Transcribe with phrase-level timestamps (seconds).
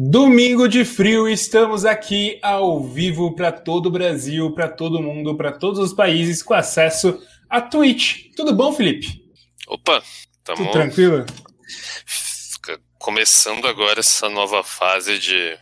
[0.00, 5.50] Domingo de frio, estamos aqui ao vivo para todo o Brasil, para todo mundo, para
[5.50, 7.20] todos os países com acesso
[7.50, 8.32] a Twitch.
[8.36, 9.20] Tudo bom, Felipe?
[9.66, 10.00] Opa,
[10.44, 11.26] tamo Tudo tranquilo?
[12.96, 15.58] começando agora essa nova fase de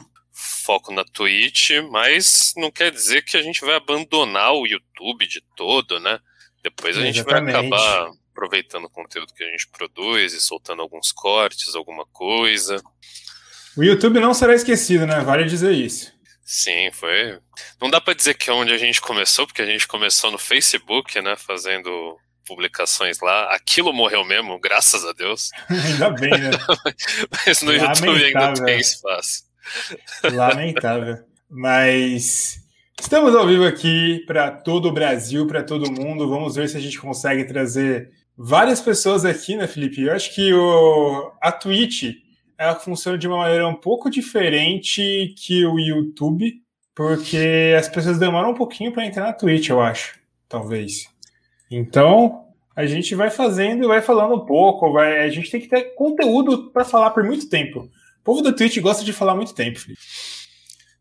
[0.67, 5.43] foco na Twitch, mas não quer dizer que a gente vai abandonar o YouTube de
[5.57, 6.21] todo, né?
[6.63, 11.11] Depois a gente vai acabar aproveitando o conteúdo que a gente produz e soltando alguns
[11.11, 12.83] cortes, alguma coisa.
[13.77, 15.21] O YouTube não será esquecido, né?
[15.21, 16.13] Vale dizer isso.
[16.45, 17.39] Sim, foi.
[17.81, 20.39] Não dá para dizer que é onde a gente começou, porque a gente começou no
[20.39, 21.35] Facebook, né?
[21.37, 23.53] Fazendo publicações lá.
[23.55, 25.51] Aquilo morreu mesmo, graças a Deus.
[25.69, 26.51] ainda bem, né?
[27.47, 28.13] Mas no Lamentável.
[28.13, 29.43] YouTube ainda tem espaço.
[30.33, 31.19] Lamentável.
[31.51, 32.59] Mas
[33.01, 36.29] estamos ao vivo aqui para todo o Brasil, para todo mundo.
[36.29, 40.03] Vamos ver se a gente consegue trazer várias pessoas aqui, né, Felipe?
[40.03, 42.25] Eu acho que o, a Twitch
[42.59, 46.55] ela funciona de uma maneira um pouco diferente que o YouTube,
[46.95, 51.09] porque as pessoas demoram um pouquinho para entrar na Twitch, eu acho, talvez.
[51.71, 55.69] Então, a gente vai fazendo e vai falando um pouco, vai, a gente tem que
[55.69, 57.81] ter conteúdo para falar por muito tempo.
[58.21, 60.01] O povo da Twitch gosta de falar muito tempo, Felipe.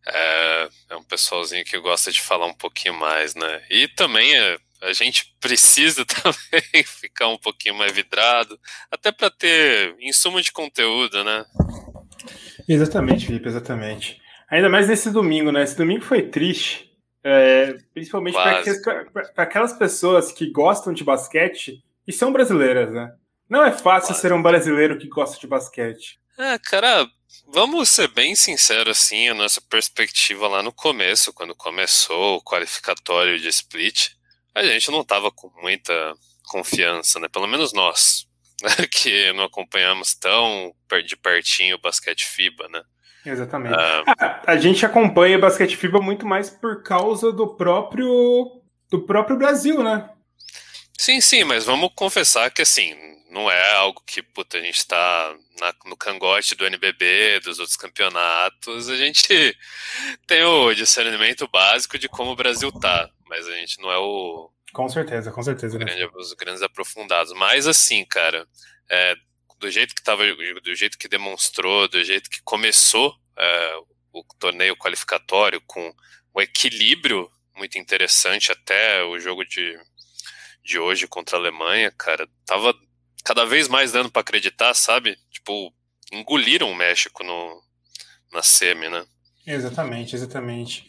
[0.08, 3.62] É, é um pessoalzinho que gosta de falar um pouquinho mais, né?
[3.70, 8.60] E também é, a gente precisa também ficar um pouquinho mais vidrado,
[8.92, 11.46] até para ter insumo de conteúdo, né?
[12.68, 14.22] Exatamente, Felipe, exatamente.
[14.50, 15.64] Ainda mais nesse domingo, né?
[15.64, 16.92] Esse domingo foi triste,
[17.24, 23.12] é, principalmente para aquelas pessoas que gostam de basquete e são brasileiras, né?
[23.50, 24.22] Não é fácil Quase.
[24.22, 26.20] ser um brasileiro que gosta de basquete.
[26.38, 27.08] É, cara,
[27.48, 33.40] vamos ser bem sinceros assim, a nossa perspectiva lá no começo, quando começou o qualificatório
[33.40, 34.10] de split,
[34.56, 35.94] a gente não estava com muita
[36.48, 37.28] confiança, né?
[37.28, 38.26] Pelo menos nós,
[38.64, 38.70] né?
[38.90, 40.74] que não acompanhamos tão
[41.06, 42.82] de pertinho o basquete FIBA, né?
[43.26, 43.76] Exatamente.
[43.76, 49.84] Ah, a gente acompanha basquete FIBA muito mais por causa do próprio do próprio Brasil,
[49.84, 50.10] né?
[50.98, 52.96] Sim, sim, mas vamos confessar que assim,
[53.30, 55.36] não é algo que puta, a gente está
[55.86, 59.28] no cangote do NBB, dos outros campeonatos, a gente
[60.28, 64.50] tem o discernimento básico de como o Brasil tá mas a gente não é o.
[64.76, 65.78] Com certeza, com certeza.
[65.78, 66.10] Grande, né?
[66.16, 67.32] Os grandes aprofundados.
[67.32, 68.46] Mas assim, cara,
[68.92, 69.16] é,
[69.58, 70.22] do jeito que tava,
[70.62, 73.76] do jeito que demonstrou, do jeito que começou é,
[74.12, 75.96] o torneio qualificatório com
[76.36, 79.80] um equilíbrio muito interessante até o jogo de,
[80.62, 82.76] de hoje contra a Alemanha, cara, tava
[83.24, 85.18] cada vez mais dando para acreditar, sabe?
[85.32, 85.74] Tipo,
[86.12, 87.64] engoliram o México no,
[88.30, 89.06] na semi, né?
[89.48, 90.86] Exatamente, exatamente.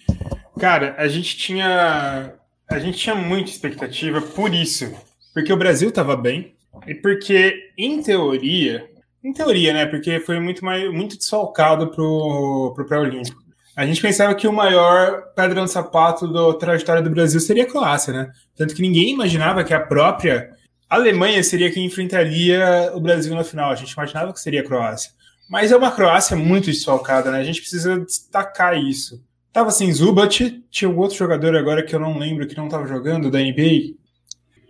[0.59, 2.37] Cara, a gente tinha
[2.69, 4.93] a gente tinha muita expectativa por isso,
[5.33, 6.55] porque o Brasil estava bem
[6.87, 8.89] e porque em teoria,
[9.23, 13.47] em teoria, né, porque foi muito mais muito desfalcado pro pro pré-olímpico.
[13.77, 17.67] A gente pensava que o maior padrão de sapato da trajetória do Brasil seria a
[17.67, 18.33] Croácia, né?
[18.57, 20.51] Tanto que ninguém imaginava que a própria
[20.89, 23.71] Alemanha seria quem enfrentaria o Brasil na final.
[23.71, 25.11] A gente imaginava que seria a Croácia.
[25.49, 27.39] Mas é uma Croácia muito desfalcada, né?
[27.39, 29.23] A gente precisa destacar isso.
[29.57, 32.87] Tava sem Zubat, tinha um outro jogador agora que eu não lembro que não tava
[32.87, 33.95] jogando, da NBA.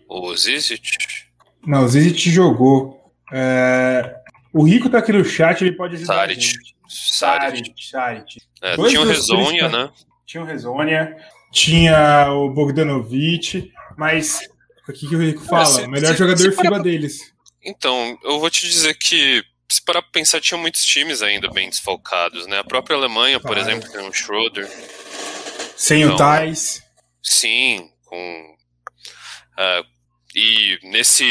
[0.08, 1.28] O Zizit?
[1.66, 3.12] Não, o Zizit jogou.
[3.32, 4.14] É...
[4.52, 6.56] O Rico tá aqui no chat, ele pode ajudar Sarit.
[6.88, 7.74] Sarit.
[7.90, 8.40] Sarit.
[8.62, 9.90] É, tinha o Rezonia, né?
[10.24, 11.16] Tinha o Rezonia,
[11.50, 14.48] tinha o Bogdanovic, mas
[14.88, 15.64] o que, que o Rico fala?
[15.64, 16.78] É, se, o melhor se, jogador se FIBA para...
[16.78, 17.34] deles.
[17.60, 21.68] Então, eu vou te dizer que se parar pra pensar, tinha muitos times ainda bem
[21.68, 22.58] desfalcados, né?
[22.58, 24.68] A própria Alemanha, por exemplo, tem um Schroeder.
[25.76, 26.82] Sem então, o Tais.
[27.22, 28.56] Sim, com.
[29.58, 29.84] Uh,
[30.34, 31.24] e nesse.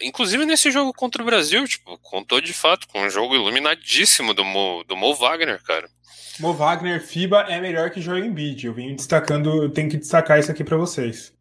[0.00, 4.44] Inclusive nesse jogo contra o Brasil, tipo, contou de fato com um jogo iluminadíssimo do
[4.44, 5.88] Mo, do Mo Wagner, cara.
[6.38, 8.66] Mo Wagner FIBA é melhor que Joel Embiid.
[8.66, 11.32] Eu vim destacando, eu tenho que destacar isso aqui para vocês.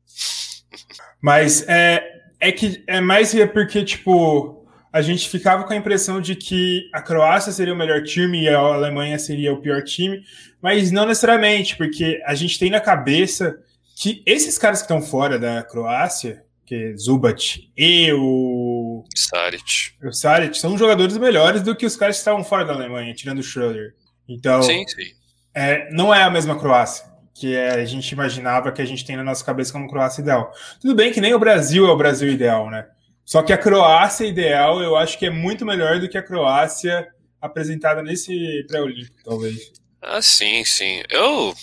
[1.21, 2.03] Mas é,
[2.39, 4.60] é que é mais é porque, tipo,
[4.91, 8.49] a gente ficava com a impressão de que a Croácia seria o melhor time e
[8.49, 10.23] a Alemanha seria o pior time,
[10.61, 13.57] mas não necessariamente, porque a gente tem na cabeça
[13.95, 19.93] que esses caras que estão fora da Croácia, que é Zubat e o Saric.
[20.03, 23.39] o Saric, são jogadores melhores do que os caras que estavam fora da Alemanha, tirando
[23.39, 23.93] o Schroeder.
[24.27, 25.11] Então, sim, sim.
[25.53, 29.23] É, não é a mesma Croácia que a gente imaginava que a gente tem na
[29.23, 30.53] nossa cabeça como Croácia ideal.
[30.79, 32.87] Tudo bem que nem o Brasil é o Brasil ideal, né?
[33.31, 37.07] Só que a Croácia ideal eu acho que é muito melhor do que a Croácia
[37.39, 39.71] apresentada nesse pré-olímpico, talvez.
[40.01, 41.01] Ah, sim, sim.
[41.09, 41.55] Eu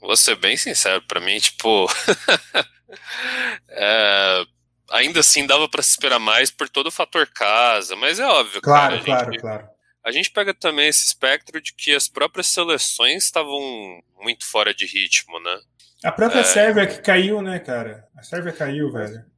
[0.00, 1.86] vou ser bem sincero, para mim, tipo.
[3.70, 4.44] é,
[4.90, 8.60] ainda assim dava para se esperar mais por todo o fator casa, mas é óbvio,
[8.60, 9.04] claro, cara.
[9.04, 9.68] Claro, gente, claro.
[10.04, 14.84] a gente pega também esse espectro de que as próprias seleções estavam muito fora de
[14.84, 15.60] ritmo, né?
[16.02, 16.42] A própria é...
[16.44, 18.04] Sérvia que caiu, né, cara?
[18.18, 19.32] A Sérvia caiu, velho.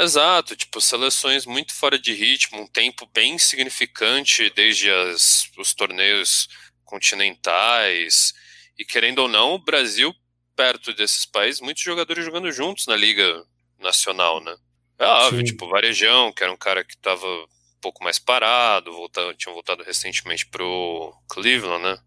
[0.00, 6.48] Exato, tipo, seleções muito fora de ritmo, um tempo bem significante desde as, os torneios
[6.84, 8.32] continentais.
[8.78, 10.14] E querendo ou não, o Brasil,
[10.54, 13.44] perto desses países, muitos jogadores jogando juntos na Liga
[13.76, 14.56] Nacional, né?
[15.00, 15.46] É óbvio, Sim.
[15.46, 19.82] tipo, Varejão, que era um cara que tava um pouco mais parado, voltado, tinha voltado
[19.82, 21.98] recentemente pro Cleveland, né?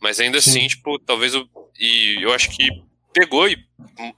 [0.00, 0.50] Mas ainda Sim.
[0.50, 1.48] assim, tipo, talvez o.
[1.76, 2.68] E eu acho que
[3.14, 3.56] pegou e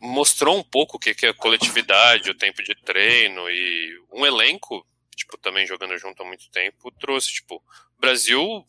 [0.01, 4.85] mostrou um pouco o que, é coletividade, o tempo de treino e um elenco,
[5.15, 7.63] tipo, também jogando junto há muito tempo, trouxe, tipo,
[8.01, 8.65] Brasil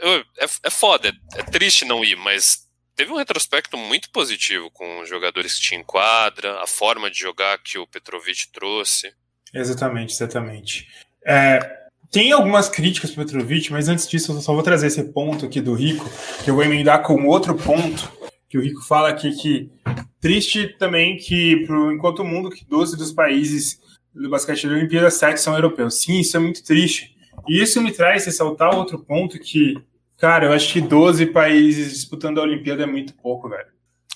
[0.00, 0.24] é,
[0.64, 5.08] é foda, é, é triste não ir, mas teve um retrospecto muito positivo com os
[5.08, 9.12] jogadores que tinha em quadra, a forma de jogar que o Petrovic trouxe.
[9.52, 10.88] Exatamente, exatamente.
[11.24, 15.02] É, tem algumas críticas para o Petrovic, mas antes disso eu só vou trazer esse
[15.12, 16.08] ponto aqui do Rico,
[16.42, 18.10] que eu vou emendar com outro ponto,
[18.54, 19.68] que o Rico fala aqui que
[20.20, 23.80] triste também que, pro, enquanto o mundo, que 12 dos países
[24.14, 26.00] do basquete da Olimpíada, 7 são europeus.
[26.00, 27.16] Sim, isso é muito triste.
[27.48, 29.74] E isso me traz ressaltar outro ponto que,
[30.16, 33.66] cara, eu acho que 12 países disputando a Olimpíada é muito pouco, velho.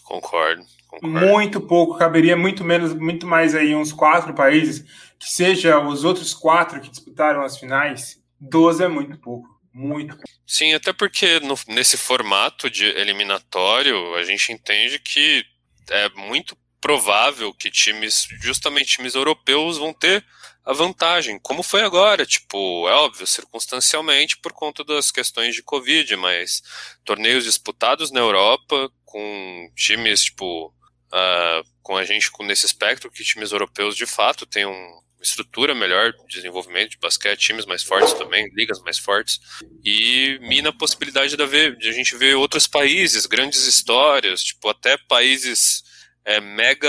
[0.04, 1.26] Concordo, concordo.
[1.26, 4.84] Muito pouco, caberia muito menos, muito mais aí uns quatro países,
[5.18, 9.57] que seja os outros quatro que disputaram as finais, 12 é muito pouco.
[9.72, 10.16] Muito.
[10.46, 15.44] Sim, até porque no, nesse formato de eliminatório, a gente entende que
[15.90, 20.24] é muito provável que times, justamente times europeus, vão ter
[20.64, 26.14] a vantagem, como foi agora, tipo, é óbvio, circunstancialmente por conta das questões de Covid,
[26.16, 26.62] mas
[27.04, 33.24] torneios disputados na Europa com times, tipo, uh, com a gente com nesse espectro, que
[33.24, 38.12] times europeus de fato têm um, estrutura melhor de desenvolvimento de basquete, times mais fortes
[38.14, 39.40] também, ligas mais fortes,
[39.84, 44.96] e mina a possibilidade de, de a gente ver outros países, grandes histórias, tipo, até
[45.08, 45.82] países
[46.24, 46.88] é, mega,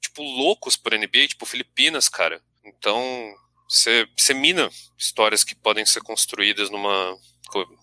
[0.00, 2.40] tipo, loucos por NBA, tipo Filipinas, cara.
[2.64, 3.34] Então,
[3.68, 4.68] você mina
[4.98, 7.16] histórias que podem ser construídas numa,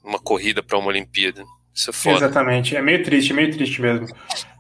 [0.03, 1.43] numa corrida para uma Olimpíada.
[1.73, 2.17] Isso é foda.
[2.17, 4.07] Exatamente, é meio triste, é meio triste mesmo.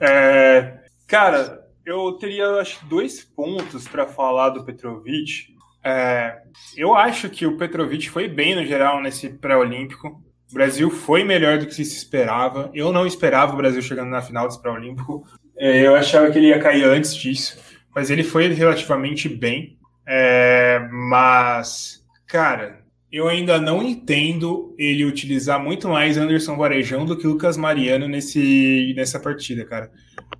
[0.01, 1.59] É, cara,
[1.89, 5.55] eu teria acho, dois pontos para falar do Petrovic.
[5.83, 6.41] É,
[6.75, 10.21] eu acho que o Petrovic foi bem no geral nesse pré-olímpico.
[10.49, 12.69] O Brasil foi melhor do que se esperava.
[12.73, 15.23] Eu não esperava o Brasil chegando na final desse pré-olímpico.
[15.57, 17.59] É, eu achava que ele ia cair antes disso,
[17.93, 19.77] mas ele foi relativamente bem.
[20.07, 22.79] É, mas, cara,
[23.11, 28.93] eu ainda não entendo ele utilizar muito mais Anderson Varejão do que Lucas Mariano nesse,
[28.95, 29.91] nessa partida, cara.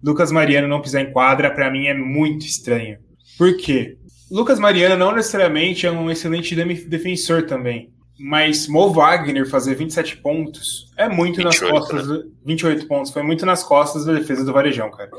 [0.04, 2.98] Lucas Mariano não pisar em quadra, para mim é muito estranho.
[3.38, 3.98] Por quê?
[4.30, 7.92] Lucas Mariano não necessariamente é um excelente defensor também.
[8.20, 12.08] Mas Mo Wagner fazer 27 pontos é muito 28, nas costas.
[12.08, 12.24] Né?
[12.46, 15.10] 28 pontos, foi muito nas costas da defesa do Varejão, cara.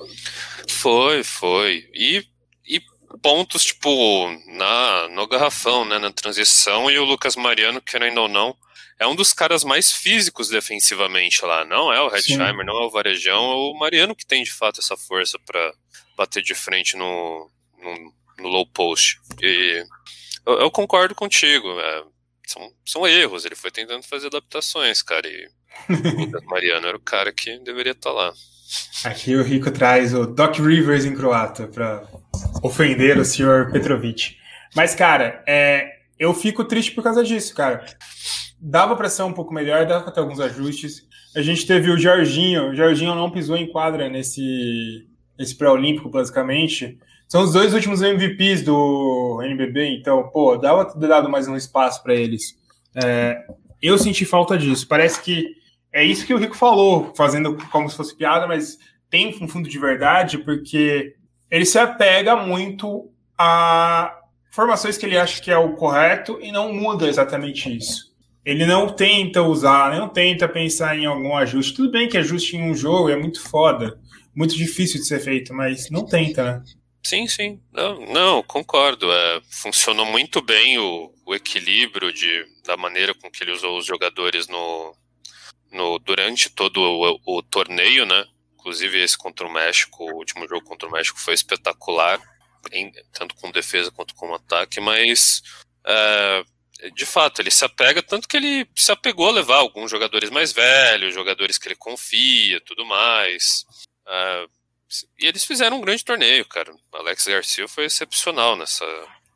[0.69, 1.89] Foi, foi.
[1.95, 2.23] E,
[2.69, 2.83] e
[3.23, 5.99] pontos, tipo, na, no garrafão, né?
[5.99, 8.55] Na transição, e o Lucas Mariano, querendo ou não,
[9.00, 11.64] é um dos caras mais físicos defensivamente lá.
[11.64, 14.79] Não é o Redsheimer, não é o Varejão, é o Mariano que tem de fato
[14.79, 15.73] essa força para
[16.14, 17.50] bater de frente no,
[17.82, 19.19] no, no, low post.
[19.43, 19.82] E
[20.44, 21.81] eu, eu concordo contigo.
[21.81, 22.05] É,
[22.47, 23.47] são, são erros.
[23.47, 25.26] Ele foi tentando fazer adaptações, cara.
[25.26, 25.49] E
[25.88, 28.35] o Mariano era o cara que deveria estar tá lá.
[29.04, 32.07] Aqui o Rico traz o Doc Rivers em croata para
[32.62, 34.37] ofender o senhor Petrovic.
[34.76, 37.87] Mas, cara, é, eu fico triste por causa disso, cara
[38.61, 41.07] dava para ser um pouco melhor, dava para ter alguns ajustes.
[41.35, 45.07] A gente teve o Jorginho, o Jorginho não pisou em quadra nesse,
[45.38, 46.99] nesse pré-olímpico, basicamente.
[47.26, 52.02] São os dois últimos MVPs do NBB, então, pô, dava ter dado mais um espaço
[52.02, 52.59] para eles.
[52.95, 53.47] É,
[53.81, 54.87] eu senti falta disso.
[54.87, 55.47] Parece que
[55.93, 59.69] é isso que o Rico falou, fazendo como se fosse piada, mas tem um fundo
[59.69, 61.14] de verdade, porque
[61.50, 64.17] ele se apega muito a
[64.52, 68.10] formações que ele acha que é o correto e não muda exatamente isso
[68.44, 71.75] ele não tenta usar, não tenta pensar em algum ajuste.
[71.75, 74.00] Tudo bem que ajuste em um jogo é muito foda,
[74.35, 76.64] muito difícil de ser feito, mas não tenta, né?
[77.02, 77.61] Sim, sim.
[77.73, 79.11] Não, não concordo.
[79.11, 83.87] É, funcionou muito bem o, o equilíbrio de, da maneira com que ele usou os
[83.87, 84.94] jogadores no,
[85.73, 88.26] no durante todo o, o, torneio, né?
[88.54, 92.20] Inclusive esse contra o México, o último jogo contra o México foi espetacular,
[92.70, 95.42] em, tanto com defesa quanto com ataque, mas
[95.87, 96.44] é,
[96.95, 100.53] de fato, ele se apega, tanto que ele se apegou a levar alguns jogadores mais
[100.53, 103.65] velhos, jogadores que ele confia, tudo mais.
[104.07, 104.49] Uh,
[105.19, 106.73] e eles fizeram um grande torneio, cara.
[106.93, 108.87] Alex Garcia foi excepcional nessa,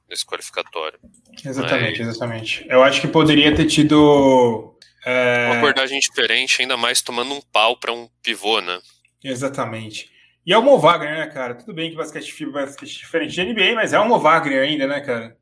[0.08, 0.98] nesse qualificatório.
[1.44, 2.08] Exatamente, Mas...
[2.08, 2.66] exatamente.
[2.68, 4.76] Eu acho que poderia ter tido.
[5.04, 5.46] É...
[5.46, 8.80] Uma abordagem diferente, ainda mais tomando um pau para um pivô, né?
[9.22, 10.10] Exatamente.
[10.46, 11.54] E é o Mo Wagner, né, cara?
[11.54, 14.62] Tudo bem que basquete FIBA é basquete diferente de NBA, mas é o Mo Wagner
[14.62, 15.36] ainda, né, cara?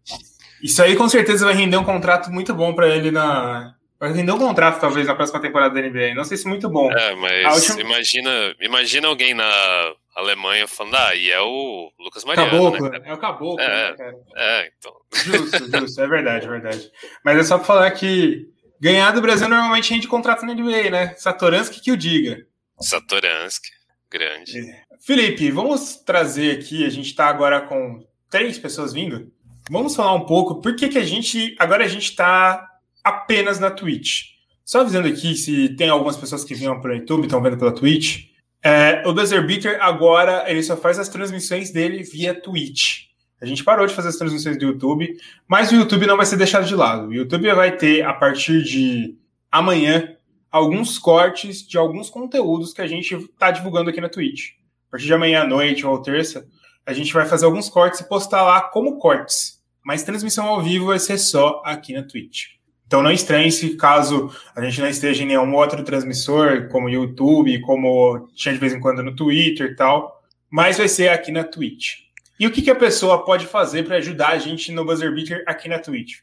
[0.63, 3.75] Isso aí com certeza vai render um contrato muito bom para ele na.
[3.99, 6.15] Vai render um contrato, talvez, na próxima temporada da NBA.
[6.15, 6.91] Não sei se muito bom.
[6.91, 7.81] É, mas última...
[7.81, 12.51] imagina, imagina alguém na Alemanha falando, ah, e é o Lucas Mariano.
[12.51, 14.15] Caboclo, né, é o Caboclo, é, né, cara?
[14.37, 14.93] É, então.
[15.15, 16.91] Justo, justo, é verdade, é verdade.
[17.25, 18.49] Mas é só pra falar que
[18.81, 21.15] ganhar do Brasil normalmente rende contrato na NBA, né?
[21.17, 22.45] Satoransky que o diga.
[22.81, 23.71] Satoransky,
[24.11, 24.69] grande.
[24.69, 24.83] É.
[25.01, 29.33] Felipe, vamos trazer aqui, a gente está agora com três pessoas vindo.
[29.73, 31.57] Vamos falar um pouco por que, que a gente.
[31.59, 32.69] Agora a gente está
[33.03, 34.33] apenas na Twitch.
[34.65, 38.27] Só avisando aqui, se tem algumas pessoas que vinham pelo YouTube, estão vendo pela Twitch.
[38.63, 43.07] É, o Buzzer Beater agora ele só faz as transmissões dele via Twitch.
[43.41, 45.17] A gente parou de fazer as transmissões do YouTube,
[45.49, 47.09] mas o YouTube não vai ser deixado de lado.
[47.09, 49.17] O YouTube vai ter, a partir de
[49.51, 50.15] amanhã,
[50.51, 54.53] alguns cortes de alguns conteúdos que a gente está divulgando aqui na Twitch
[54.93, 56.47] partir de amanhã à noite ou terça,
[56.85, 59.62] a gente vai fazer alguns cortes e postar lá como cortes.
[59.85, 62.53] Mas transmissão ao vivo vai ser só aqui na Twitch.
[62.87, 67.61] Então não estranhe se caso a gente não esteja em nenhum outro transmissor, como YouTube,
[67.63, 71.43] como tinha de vez em quando no Twitter e tal, mas vai ser aqui na
[71.43, 72.01] Twitch.
[72.39, 75.43] E o que, que a pessoa pode fazer para ajudar a gente no Buzzer Beater
[75.47, 76.19] aqui na Twitch?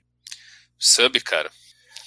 [0.77, 1.49] Sub, cara.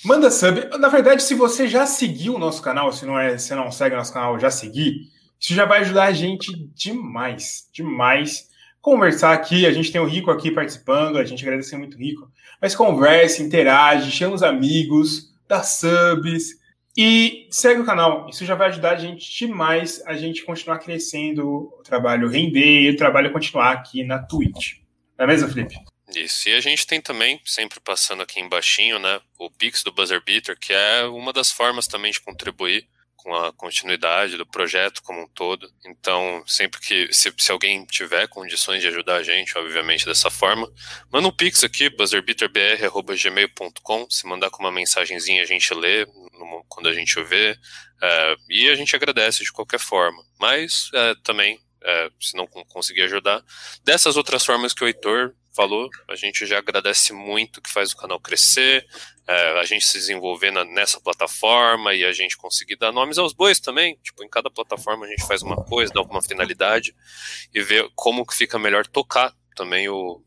[0.05, 0.79] Manda sub.
[0.79, 3.95] Na verdade, se você já seguiu o nosso canal, se não é, se não segue
[3.95, 8.49] o nosso canal, já seguir, isso já vai ajudar a gente demais, demais.
[8.83, 12.29] Conversar aqui, a gente tem o Rico aqui participando, a gente agradece muito o Rico.
[12.61, 16.61] Mas converse, interage, chama os amigos, dá subs
[16.97, 18.29] e segue o canal.
[18.29, 22.91] Isso já vai ajudar a gente demais a gente continuar crescendo, o trabalho render e
[22.91, 24.79] o trabalho continuar aqui na Twitch.
[25.17, 25.77] Não é mesmo, Felipe?
[26.13, 26.49] Isso.
[26.49, 30.59] E a gente tem também, sempre passando aqui embaixo, né, o Pix do Buzzer Beater,
[30.59, 32.87] que é uma das formas também de contribuir
[33.23, 35.71] com a continuidade do projeto como um todo.
[35.87, 40.69] Então, sempre que se, se alguém tiver condições de ajudar a gente, obviamente dessa forma,
[41.11, 44.11] manda um pix aqui, buzzerbeaterbr@gmail.com.
[44.11, 47.57] Se mandar com uma mensagenzinha a gente lê no, quando a gente vê
[48.03, 50.23] é, e a gente agradece de qualquer forma.
[50.39, 53.43] Mas é, também é, se não conseguir ajudar.
[53.85, 57.97] Dessas outras formas que o Heitor falou, a gente já agradece muito que faz o
[57.97, 58.87] canal crescer,
[59.27, 63.33] é, a gente se desenvolver na, nessa plataforma e a gente conseguir dar nomes aos
[63.33, 63.97] bois também.
[64.03, 66.95] Tipo, em cada plataforma a gente faz uma coisa, dá alguma finalidade
[67.55, 70.23] e ver como que fica melhor tocar também o,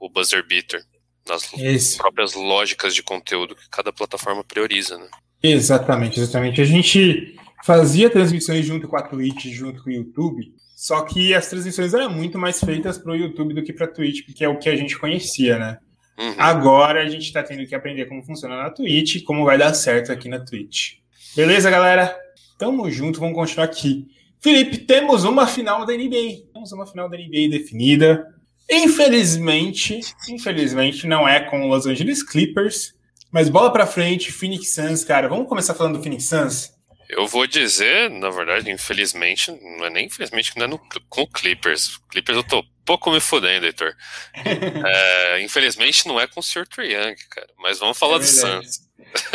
[0.00, 0.82] o buzzer beater
[1.26, 1.98] nas Isso.
[1.98, 5.08] próprias lógicas de conteúdo que cada plataforma prioriza, né?
[5.42, 6.60] Exatamente, exatamente.
[6.60, 11.48] A gente fazia transmissões junto com a Twitch, junto com o YouTube, só que as
[11.48, 14.48] transmissões eram muito mais feitas para o YouTube do que para a Twitch, porque é
[14.48, 15.78] o que a gente conhecia, né?
[16.18, 16.34] Uhum.
[16.38, 19.72] Agora a gente está tendo que aprender como funciona na Twitch e como vai dar
[19.74, 20.94] certo aqui na Twitch.
[21.34, 22.16] Beleza, galera?
[22.58, 24.06] Tamo junto, vamos continuar aqui.
[24.40, 26.46] Felipe, temos uma final da NBA.
[26.52, 28.26] Temos uma final da NBA definida.
[28.70, 32.94] Infelizmente, infelizmente não é com o Los Angeles Clippers,
[33.30, 35.28] mas bola para frente, Phoenix Suns, cara.
[35.28, 36.75] Vamos começar falando do Phoenix Suns?
[37.08, 41.22] Eu vou dizer, na verdade, infelizmente, não é nem infelizmente que não é no, com
[41.22, 41.98] o Clippers.
[42.10, 43.94] Clippers eu tô pouco me fudendo, Heitor.
[44.34, 46.66] é, infelizmente não é com o Sr.
[46.78, 47.48] Young, cara.
[47.58, 48.80] Mas vamos falar é do Suns.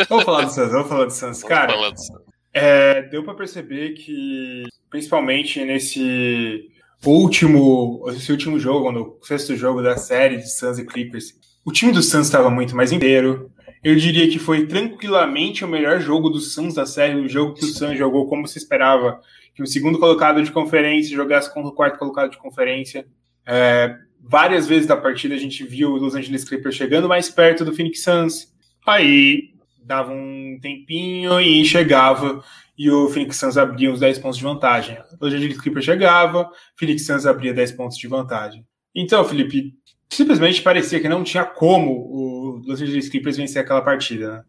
[0.08, 1.42] Vamos falar do Suns, vamos falar do Suns.
[1.44, 2.22] Cara, do Suns.
[2.52, 6.70] É, deu para perceber que, principalmente nesse
[7.04, 11.92] último, esse último jogo, no sexto jogo da série de Suns e Clippers, o time
[11.92, 13.51] do Suns estava muito mais inteiro.
[13.82, 17.64] Eu diria que foi tranquilamente o melhor jogo do Suns da série, o jogo que
[17.64, 19.20] o Suns jogou como se esperava,
[19.54, 23.06] que o segundo colocado de conferência jogasse contra o quarto colocado de conferência.
[23.44, 27.64] É, várias vezes da partida a gente viu o Los Angeles Clippers chegando mais perto
[27.64, 28.54] do Phoenix Suns,
[28.86, 29.50] aí
[29.84, 32.40] dava um tempinho e chegava
[32.78, 34.96] e o Phoenix Suns abria uns 10 pontos de vantagem.
[35.20, 38.64] O Los Angeles Clippers chegava, Phoenix Suns abria 10 pontos de vantagem.
[38.94, 39.74] Então, Felipe,
[40.14, 44.44] simplesmente parecia que não tinha como o Los Angeles Clippers vencer aquela partida, né?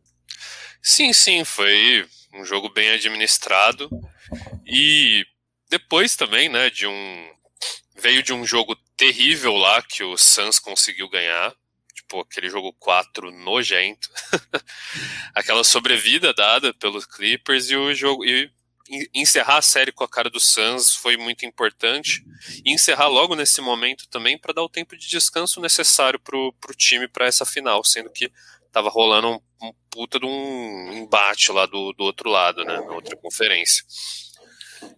[0.81, 3.89] Sim, sim, foi um jogo bem administrado
[4.65, 5.25] e
[5.69, 7.29] depois também, né, de um
[7.95, 11.55] veio de um jogo terrível lá que o Suns conseguiu ganhar,
[11.93, 14.09] tipo aquele jogo 4 nojento.
[15.33, 18.51] Aquela sobrevida dada pelos Clippers e o jogo e
[19.13, 22.23] encerrar a série com a cara do Suns foi muito importante
[22.65, 26.75] e encerrar logo nesse momento também para dar o tempo de descanso necessário para o
[26.75, 28.31] time para essa final, sendo que
[28.65, 32.93] estava rolando um, um, puta de um embate lá do, do outro lado, né, na
[32.93, 33.85] outra conferência.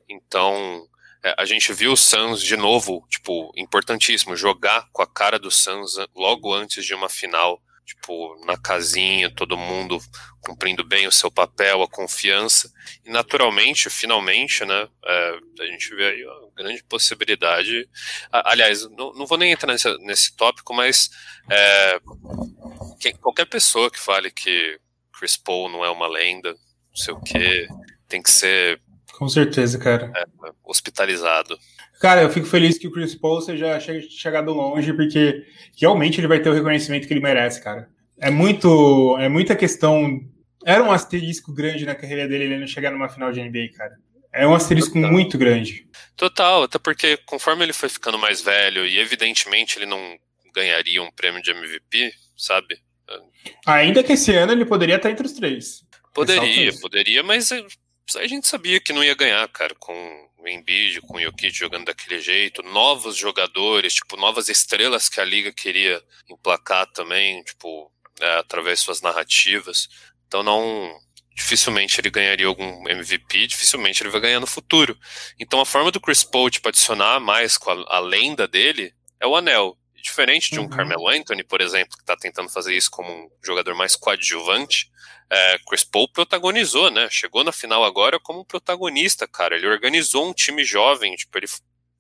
[0.09, 0.87] Então,
[1.23, 5.51] é, a gente viu o Suns de novo, tipo, importantíssimo, jogar com a cara do
[5.51, 9.99] Suns logo antes de uma final, tipo, na casinha, todo mundo
[10.41, 12.71] cumprindo bem o seu papel, a confiança.
[13.05, 17.87] E naturalmente, finalmente, né, é, a gente vê aí uma grande possibilidade.
[18.31, 21.09] Aliás, não, não vou nem entrar nesse, nesse tópico, mas
[21.49, 21.99] é,
[22.99, 24.79] quem, qualquer pessoa que fale que
[25.17, 27.67] Chris Paul não é uma lenda, não sei o quê,
[28.07, 28.81] tem que ser.
[29.13, 30.11] Com certeza, cara.
[30.15, 30.25] É,
[30.63, 31.57] hospitalizado.
[31.99, 35.45] Cara, eu fico feliz que o Chris Paul seja chegado longe, porque
[35.79, 37.89] realmente ele vai ter o reconhecimento que ele merece, cara.
[38.19, 39.17] É muito.
[39.19, 40.21] É muita questão.
[40.65, 43.95] Era um asterisco grande na carreira dele ele não chegar numa final de NBA, cara.
[44.33, 45.11] É um asterisco Total.
[45.11, 45.87] muito grande.
[46.17, 50.17] Total, até porque conforme ele foi ficando mais velho, e evidentemente ele não
[50.53, 52.79] ganharia um prêmio de MVP, sabe?
[53.65, 55.85] Ainda que esse ano ele poderia estar entre os três.
[56.13, 61.21] Poderia, poderia, mas a gente sabia que não ia ganhar, cara, com Embiid, com o
[61.21, 67.43] Jokic jogando daquele jeito, novos jogadores, tipo, novas estrelas que a liga queria emplacar também,
[67.43, 69.87] tipo, é, através de suas narrativas.
[70.27, 70.97] Então não,
[71.35, 74.97] dificilmente ele ganharia algum MVP, dificilmente ele vai ganhar no futuro.
[75.39, 79.27] Então a forma do Chris Paul tipo, adicionar mais com a, a lenda dele é
[79.27, 79.77] o anel.
[80.05, 80.69] Diferente de um uhum.
[80.69, 84.91] Carmelo Anthony, por exemplo, que está tentando fazer isso como um jogador mais coadjuvante,
[85.31, 87.07] é, Chris Paul protagonizou, né?
[87.09, 89.55] Chegou na final agora como protagonista, cara.
[89.55, 91.47] Ele organizou um time jovem, tipo, ele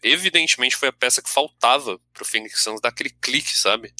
[0.03, 3.91] evidentemente foi a peça que faltava pro Phoenix Suns dar aquele clique, sabe?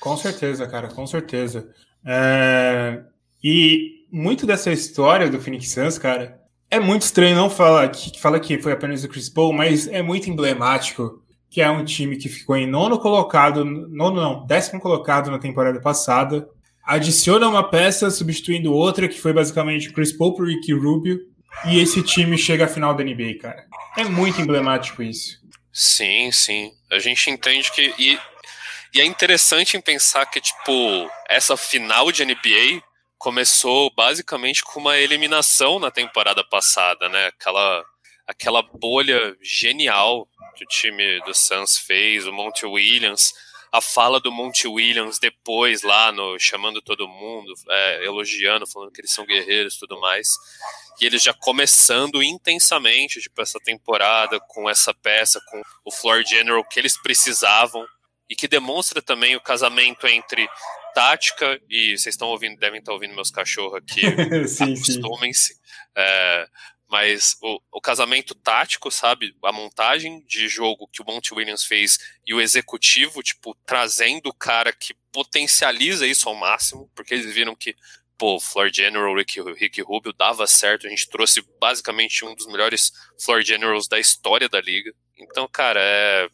[0.00, 1.72] Com certeza, cara, com certeza.
[2.04, 3.00] É...
[3.44, 6.36] E muito dessa história do Phoenix Suns, cara,
[6.68, 10.02] é muito estranho não falar que fala que foi apenas o Chris Paul, mas é
[10.02, 11.21] muito emblemático
[11.52, 15.78] que é um time que ficou em nono colocado, nono não, décimo colocado na temporada
[15.82, 16.48] passada,
[16.82, 21.20] adiciona uma peça substituindo outra, que foi basicamente Chris Paul pro Ricky Rubio,
[21.66, 23.66] e esse time chega à final da NBA, cara.
[23.98, 25.42] É muito emblemático isso.
[25.70, 26.72] Sim, sim.
[26.90, 27.94] A gente entende que.
[27.98, 28.18] E,
[28.94, 32.82] e é interessante em pensar que, tipo, essa final de NBA
[33.18, 37.26] começou basicamente com uma eliminação na temporada passada, né?
[37.26, 37.84] Aquela,
[38.26, 43.32] aquela bolha genial que o time do Suns fez, o Monte Williams,
[43.72, 49.00] a fala do Monte Williams depois lá no chamando todo mundo, é, elogiando, falando que
[49.00, 50.28] eles são guerreiros, tudo mais,
[51.00, 56.62] e eles já começando intensamente tipo essa temporada com essa peça, com o floor general
[56.64, 57.86] que eles precisavam
[58.28, 60.46] e que demonstra também o casamento entre
[60.94, 64.02] tática e vocês estão ouvindo, devem estar ouvindo meus cachorros aqui,
[64.62, 65.56] acostumem-se.
[65.96, 66.46] É,
[66.92, 69.34] mas o, o, casamento tático, sabe?
[69.42, 74.34] A montagem de jogo que o Monte Williams fez e o executivo, tipo, trazendo o
[74.34, 77.74] cara que potencializa isso ao máximo, porque eles viram que,
[78.18, 82.92] pô, Floor General, Rick, Rick Rubio dava certo, a gente trouxe basicamente um dos melhores
[83.18, 84.92] Floor Generals da história da liga.
[85.16, 86.28] Então, cara, é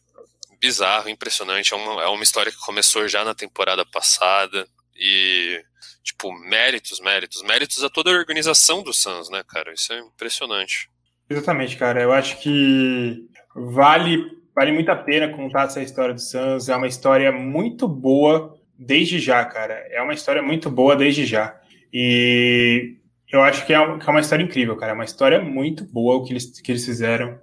[0.59, 5.63] bizarro, impressionante, é uma, é uma história que começou já na temporada passada e
[6.09, 9.71] tipo, méritos, méritos, méritos a toda a organização do Suns, né, cara?
[9.73, 10.89] Isso é impressionante.
[11.29, 12.01] Exatamente, cara.
[12.01, 16.67] Eu acho que vale, vale muito a pena contar essa história do Suns.
[16.67, 19.73] É uma história muito boa desde já, cara.
[19.91, 21.59] É uma história muito boa desde já.
[21.93, 22.97] E
[23.31, 24.91] eu acho que é, é uma história incrível, cara.
[24.91, 27.39] É uma história muito boa o que eles, que eles fizeram.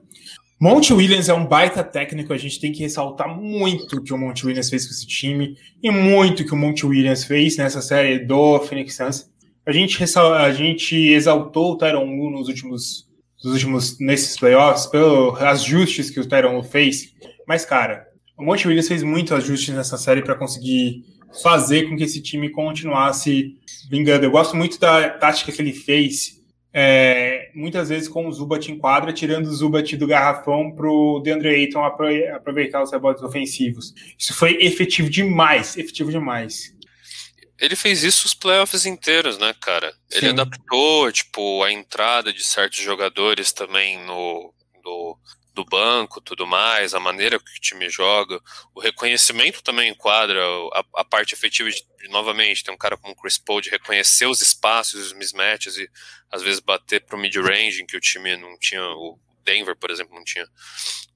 [0.58, 4.18] Monte Williams é um baita técnico, a gente tem que ressaltar muito o que o
[4.18, 7.82] Monte Williams fez com esse time e muito o que o Monte Williams fez nessa
[7.82, 9.30] série do Phoenix Suns.
[9.66, 13.06] A gente, a gente exaltou o Tyron Lu nos últimos,
[13.44, 17.12] nos últimos nesses playoffs pelos ajustes que o Tyron Lu fez,
[17.46, 18.06] mas cara,
[18.38, 21.04] o Monte Williams fez muitos ajustes nessa série para conseguir
[21.42, 23.56] fazer com que esse time continuasse
[23.90, 24.24] vingando.
[24.24, 26.40] Eu gosto muito da tática que ele fez
[26.72, 31.20] é, muitas vezes com o Zubat em quadra, tirando o Zubat do garrafão para o
[31.20, 33.94] DeAndre Ayton aproveitar os rebotes ofensivos.
[34.18, 36.76] Isso foi efetivo demais, efetivo demais.
[37.58, 39.90] Ele fez isso os playoffs inteiros, né, cara?
[40.12, 40.32] Ele Sim.
[40.32, 44.52] adaptou, tipo, a entrada de certos jogadores também no,
[44.84, 45.18] no,
[45.56, 48.38] do banco, tudo mais, a maneira que o time joga,
[48.74, 50.38] o reconhecimento também enquadra
[50.74, 53.70] a, a parte efetiva de, de, novamente, tem um cara como o Chris Paul de
[53.70, 55.88] reconhecer os espaços, os mismatches e
[56.30, 60.14] às vezes bater pro mid-range em que o time não tinha, o Denver, por exemplo,
[60.14, 60.46] não tinha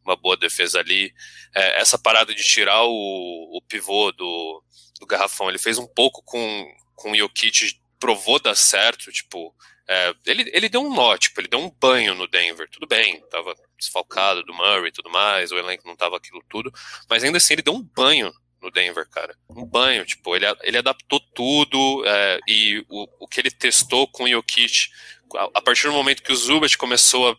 [0.02, 1.12] uma boa defesa ali.
[1.54, 4.64] É, essa parada de tirar o, o pivô do,
[4.98, 9.54] do garrafão, ele fez um pouco com, com o Jokic, provou dar certo, tipo,
[9.86, 13.20] é, ele, ele deu um nó, tipo, ele deu um banho no Denver, tudo bem,
[13.28, 16.72] tava desfalcado do Murray e tudo mais, o elenco não tava aquilo tudo,
[17.08, 19.34] mas ainda assim ele deu um banho no Denver, cara.
[19.48, 24.24] Um banho, tipo, ele, ele adaptou tudo é, e o, o que ele testou com
[24.24, 24.90] o Jokic,
[25.34, 27.36] a, a, partir do momento que o Zubat começou a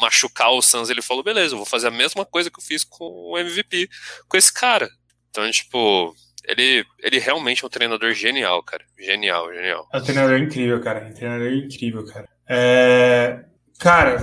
[0.00, 2.84] machucar o Suns, ele falou, beleza, eu vou fazer a mesma coisa que eu fiz
[2.84, 3.88] com o MVP,
[4.28, 4.88] com esse cara.
[5.30, 6.14] Então, tipo,
[6.46, 8.84] ele, ele realmente é um treinador genial, cara.
[8.98, 9.88] Genial, genial.
[9.92, 11.00] É um treinador incrível, cara.
[11.00, 12.28] É um treinador incrível, cara.
[12.48, 13.44] É...
[13.78, 14.18] Cara,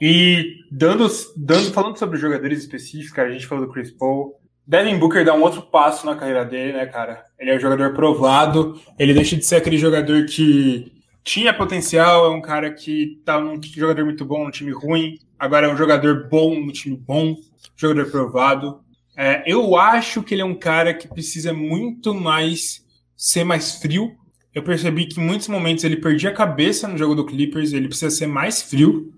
[0.00, 1.06] e dando,
[1.36, 4.38] dando, falando sobre jogadores específicos, cara, a gente falou do Chris Paul.
[4.66, 7.24] Devin Booker dá um outro passo na carreira dele, né, cara?
[7.38, 10.92] Ele é um jogador provado, ele deixa de ser aquele jogador que
[11.24, 15.66] tinha potencial, é um cara que tá num jogador muito bom no time ruim, agora
[15.66, 17.36] é um jogador bom no time bom,
[17.76, 18.80] jogador provado.
[19.16, 24.16] É, eu acho que ele é um cara que precisa muito mais ser mais frio.
[24.54, 27.88] Eu percebi que em muitos momentos ele perdia a cabeça no jogo do Clippers, ele
[27.88, 29.12] precisa ser mais frio.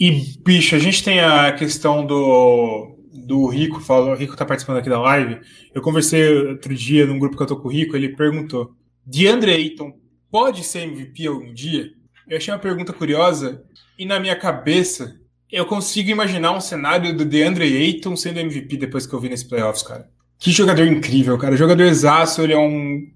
[0.00, 0.10] E,
[0.42, 4.88] bicho, a gente tem a questão do, do Rico, falou, o Rico tá participando aqui
[4.88, 5.40] da live.
[5.74, 8.72] Eu conversei outro dia num grupo que eu tô com o Rico, ele perguntou:
[9.04, 9.92] DeAndre Ayton
[10.30, 11.90] pode ser MVP algum dia?
[12.26, 13.62] Eu achei uma pergunta curiosa
[13.98, 15.16] e na minha cabeça
[15.52, 19.48] eu consigo imaginar um cenário do DeAndre Ayton sendo MVP depois que eu vi nesse
[19.48, 20.08] playoffs, cara.
[20.38, 21.56] Que jogador incrível, cara.
[21.56, 23.06] Jogador exaço, ele é um.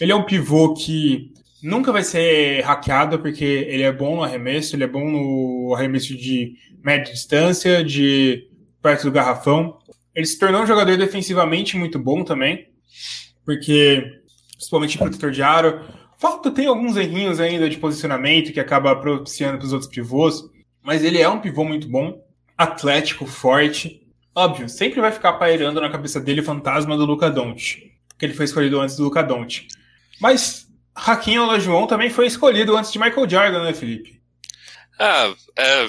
[0.00, 1.32] Ele é um pivô que
[1.66, 6.16] nunca vai ser hackeado, porque ele é bom no arremesso, ele é bom no arremesso
[6.16, 8.48] de média distância, de
[8.80, 9.78] perto do garrafão.
[10.14, 12.68] Ele se tornou um jogador defensivamente muito bom também,
[13.44, 14.20] porque,
[14.52, 15.80] principalmente protetor de aro.
[16.18, 20.44] Falta, tem alguns errinhos ainda de posicionamento que acaba propiciando para os outros pivôs,
[20.82, 22.24] mas ele é um pivô muito bom,
[22.56, 24.00] atlético, forte.
[24.34, 28.34] Óbvio, sempre vai ficar pairando na cabeça dele o fantasma do Luca Doncic, que ele
[28.34, 29.66] foi escolhido antes do Luca Doncic.
[30.20, 30.65] Mas
[30.96, 34.20] Raquinho Olajuwon também foi escolhido antes de Michael Jordan, né, Felipe?
[34.98, 35.88] Ah, é,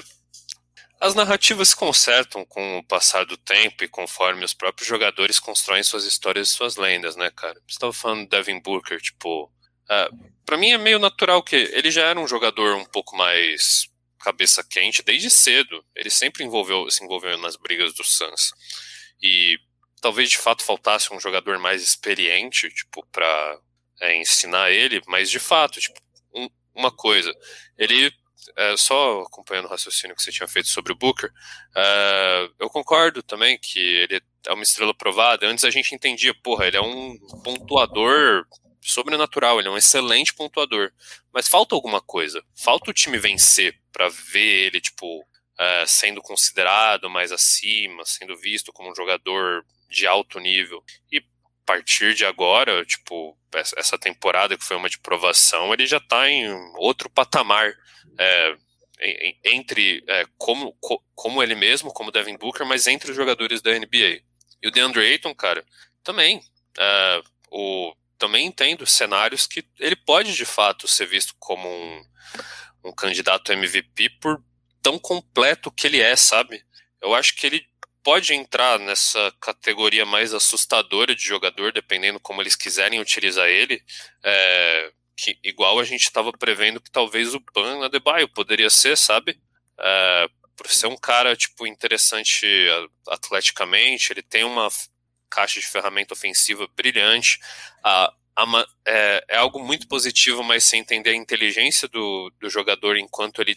[1.00, 5.82] as narrativas se consertam com o passar do tempo e conforme os próprios jogadores constroem
[5.82, 7.54] suas histórias e suas lendas, né, cara?
[7.54, 9.44] Você estava falando do Devin Booker, tipo.
[9.44, 13.88] Uh, para mim é meio natural que ele já era um jogador um pouco mais
[14.20, 15.84] cabeça quente desde cedo.
[15.94, 18.52] Ele sempre envolveu, se envolveu nas brigas do Suns.
[19.22, 19.56] E
[20.02, 23.58] talvez de fato faltasse um jogador mais experiente, tipo, para
[24.00, 26.00] é, ensinar ele, mas de fato, tipo,
[26.34, 27.34] um, uma coisa,
[27.76, 28.12] ele
[28.56, 31.30] é, só acompanhando o raciocínio que você tinha feito sobre o Booker,
[31.76, 35.46] é, eu concordo também que ele é uma estrela provada.
[35.46, 38.46] Antes a gente entendia, porra, ele é um pontuador
[38.80, 40.90] sobrenatural, ele é um excelente pontuador.
[41.32, 42.42] Mas falta alguma coisa.
[42.56, 48.72] Falta o time vencer para ver ele, tipo, uh, sendo considerado mais acima, sendo visto
[48.72, 50.82] como um jogador de alto nível.
[51.12, 51.22] E
[51.68, 53.36] partir de agora, tipo,
[53.76, 57.74] essa temporada que foi uma de provação, ele já tá em outro patamar.
[58.18, 58.56] É,
[59.44, 60.76] entre é, como,
[61.14, 64.22] como ele mesmo, como Devin Booker, mas entre os jogadores da NBA.
[64.60, 65.64] E o DeAndre Ayton, cara,
[66.02, 66.38] também.
[66.78, 72.02] Uh, o também entendo cenários que ele pode de fato ser visto como um,
[72.86, 74.42] um candidato MVP por
[74.82, 76.64] tão completo que ele é, sabe?
[77.00, 77.64] Eu acho que ele
[78.08, 83.84] pode entrar nessa categoria mais assustadora de jogador, dependendo como eles quiserem utilizar ele.
[84.24, 89.38] É, que, igual a gente estava prevendo que talvez o Ban Adebayo poderia ser, sabe?
[89.78, 92.46] É, por ser um cara tipo interessante
[93.06, 94.68] atleticamente, ele tem uma
[95.28, 97.38] caixa de ferramenta ofensiva brilhante.
[97.84, 98.10] A,
[98.86, 103.56] é, é, algo muito positivo, mas sem entender a inteligência do, do jogador enquanto ele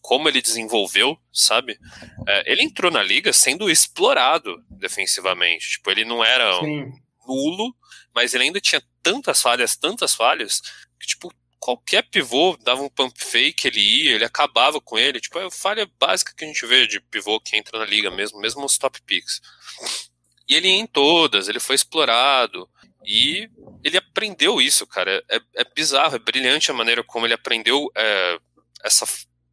[0.00, 1.78] como ele desenvolveu, sabe?
[2.26, 5.72] É, ele entrou na liga sendo explorado defensivamente.
[5.72, 6.92] Tipo, ele não era um
[7.26, 7.74] nulo,
[8.14, 10.60] mas ele ainda tinha tantas falhas, tantas falhas,
[10.98, 15.20] que, tipo, qualquer pivô dava um pump fake, ele ia, ele acabava com ele.
[15.20, 18.10] Tipo, é a falha básica que a gente vê de pivô que entra na liga
[18.10, 19.40] mesmo, mesmo os top picks.
[20.48, 22.68] E ele ia em todas, ele foi explorado.
[23.04, 23.48] E
[23.82, 25.22] ele aprendeu isso, cara.
[25.30, 28.38] É, é bizarro, é brilhante a maneira como ele aprendeu é,
[28.84, 29.06] essa.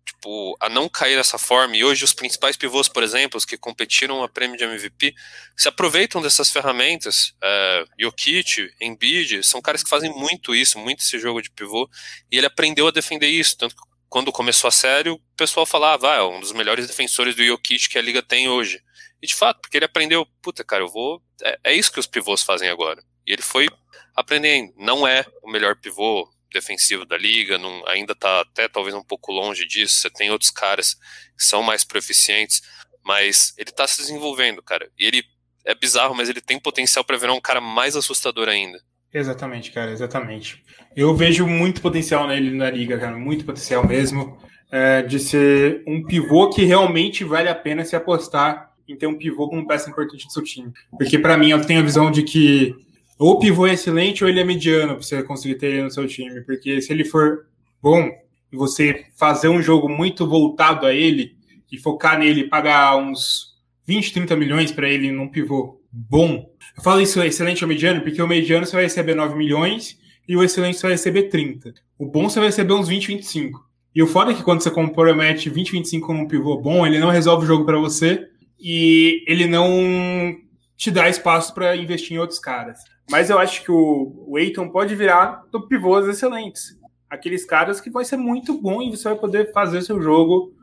[0.05, 1.77] Tipo, a não cair dessa forma.
[1.77, 5.13] E hoje os principais pivôs, por exemplo, os que competiram a prêmio de MVP,
[5.55, 7.33] se aproveitam dessas ferramentas.
[7.41, 11.89] É, Jokic, Embiid, são caras que fazem muito isso, muito esse jogo de pivô.
[12.31, 13.57] E ele aprendeu a defender isso.
[13.57, 17.35] Tanto que quando começou a sério, o pessoal falava, ah, é um dos melhores defensores
[17.35, 18.81] do Jokic que a liga tem hoje.
[19.21, 21.21] E de fato, porque ele aprendeu, puta, cara, eu vou.
[21.43, 23.03] É, é isso que os pivôs fazem agora.
[23.29, 23.67] E ele foi
[24.15, 24.73] aprendendo.
[24.75, 29.31] Não é o melhor pivô defensivo da liga, não, ainda está até talvez um pouco
[29.31, 30.01] longe disso.
[30.01, 30.95] Você tem outros caras
[31.37, 32.63] que são mais proficientes,
[33.05, 34.89] mas ele está se desenvolvendo, cara.
[34.97, 35.23] E ele
[35.63, 38.81] é bizarro, mas ele tem potencial para virar um cara mais assustador ainda.
[39.13, 40.63] Exatamente, cara, exatamente.
[40.95, 44.39] Eu vejo muito potencial nele na liga, cara, muito potencial mesmo,
[44.71, 49.17] é, de ser um pivô que realmente vale a pena se apostar em ter um
[49.17, 50.73] pivô como peça importante do seu time.
[50.97, 52.75] Porque para mim eu tenho a visão de que
[53.19, 55.91] ou o pivô é excelente ou ele é mediano para você conseguir ter ele no
[55.91, 56.39] seu time.
[56.41, 57.45] Porque se ele for
[57.84, 58.10] bom,
[58.51, 61.36] e você fazer um jogo muito voltado a ele
[61.71, 63.55] e focar nele, pagar uns
[63.86, 66.49] 20, 30 milhões para ele num pivô bom.
[66.75, 70.36] Eu falo isso excelente ou mediano, porque o mediano você vai receber 9 milhões e
[70.36, 71.73] o excelente você vai receber 30.
[71.97, 73.67] O bom você vai receber uns 20, 25.
[73.93, 77.10] E o foda é que quando você compromete 20, 25 num pivô bom, ele não
[77.10, 78.27] resolve o jogo para você
[78.60, 80.38] e ele não
[80.79, 82.79] te dá espaço para investir em outros caras.
[83.11, 86.77] Mas eu acho que o, Aiton pode virar pivôs excelentes.
[87.09, 90.55] Aqueles caras que vai ser muito bom e você vai poder fazer seu jogo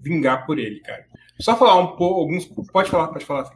[0.00, 1.04] vingar por ele, cara.
[1.38, 2.46] Só falar um pouco, alguns.
[2.72, 3.50] Pode falar, pode falar.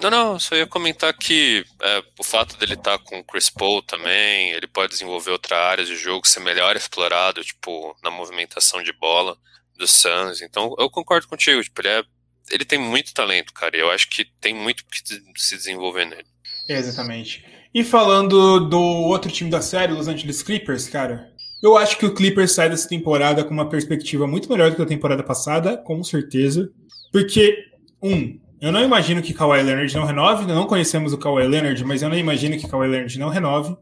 [0.00, 3.50] Não, não, só ia comentar que é, o fato dele estar tá com o Chris
[3.50, 8.82] Paul também, ele pode desenvolver outra área de jogo, ser melhor explorado, tipo, na movimentação
[8.82, 9.36] de bola
[9.76, 10.40] do Suns.
[10.40, 12.04] Então, eu concordo contigo, tipo, ele, é,
[12.50, 15.00] ele tem muito talento, cara, eu acho que tem muito que
[15.40, 16.26] se desenvolver nele.
[16.68, 17.44] Exatamente.
[17.74, 21.30] E falando do outro time da série, Los Angeles Clippers, cara,
[21.62, 24.82] eu acho que o Clippers sai dessa temporada com uma perspectiva muito melhor do que
[24.82, 26.70] a temporada passada, com certeza.
[27.12, 27.64] Porque,
[28.02, 32.02] um, eu não imagino que Kawhi Leonard não renove, não conhecemos o Kawhi Leonard, mas
[32.02, 33.76] eu não imagino que Kawhi Leonard não renove.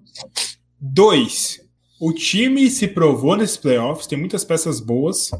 [0.81, 1.61] Dois,
[2.01, 5.31] o time se provou nesses playoffs, tem muitas peças boas.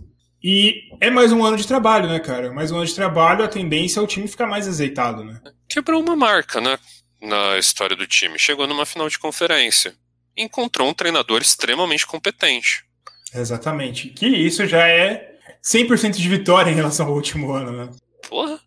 [0.47, 2.53] E é mais um ano de trabalho, né, cara?
[2.53, 5.41] Mais um ano de trabalho, a tendência é o time ficar mais azeitado, né?
[5.67, 6.79] Quebrou uma marca, né?
[7.23, 8.39] Na história do time.
[8.39, 9.97] Chegou numa final de conferência.
[10.37, 12.85] Encontrou um treinador extremamente competente.
[13.35, 14.11] Exatamente.
[14.11, 17.91] Que isso já é 100% de vitória em relação ao último ano, né?
[18.29, 18.61] Porra,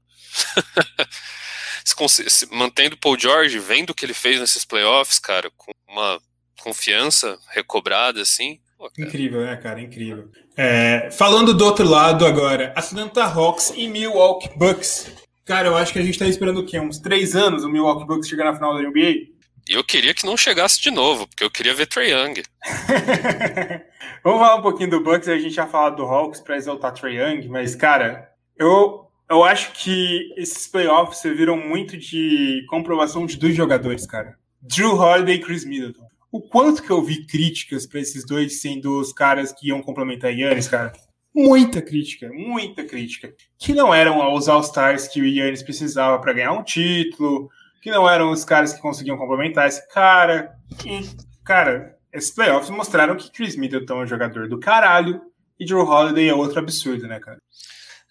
[2.49, 6.19] mantendo Paul George, vendo o que ele fez nesses playoffs, cara, com uma
[6.59, 8.59] confiança recobrada, assim.
[8.77, 9.81] Pô, Incrível, né, cara?
[9.81, 10.29] Incrível.
[10.55, 15.11] É, falando do outro lado agora, Atlanta Hawks e Milwaukee Bucks.
[15.45, 16.79] Cara, eu acho que a gente tá esperando o quê?
[16.79, 19.37] Uns três anos o Milwaukee Bucks chegar na final da NBA?
[19.69, 22.41] E eu queria que não chegasse de novo, porque eu queria ver Trae Young.
[24.23, 27.15] Vamos falar um pouquinho do Bucks, a gente já falado do Hawks pra exaltar Trae
[27.15, 33.55] Young, mas, cara, eu eu acho que esses playoffs serviram muito de comprovação de dois
[33.55, 34.37] jogadores, cara.
[34.61, 36.07] Drew Holiday e Chris Middleton.
[36.37, 40.31] O quanto que eu vi críticas para esses dois sendo os caras que iam complementar
[40.31, 40.93] Yannis, cara.
[41.33, 43.33] Muita crítica, muita crítica.
[43.57, 47.49] Que não eram os All-Stars que o Yannis precisava para ganhar um título,
[47.81, 50.53] que não eram os caras que conseguiam complementar esse cara.
[50.85, 51.09] E,
[51.43, 55.19] cara, esses playoffs mostraram que Chris Middleton é um jogador do caralho
[55.59, 57.39] e Drew Holiday é outro absurdo, né, cara?